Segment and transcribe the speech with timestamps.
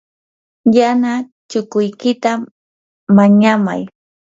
[0.77, 1.11] yana
[1.49, 2.31] chukuykita
[3.15, 3.81] mañamay.